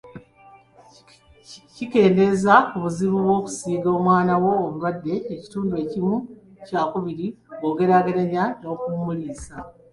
[1.75, 6.15] Kikendeeza ku buzibu bw'okusiiga omwana wo obulwadde ekitundu kimu
[6.65, 7.27] kyakubiri
[7.59, 9.55] bw'ogeraageranya n'okumuliisa.